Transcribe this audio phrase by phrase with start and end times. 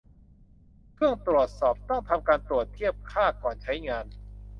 [0.93, 4.05] เครื่องตรวจสอบต้องทำการตรวจเทียบค่าก่อนใช้งาน